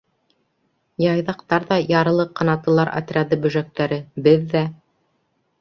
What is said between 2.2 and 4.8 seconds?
ҡанатлылар отряды бөжәктәре, беҙ ҙә!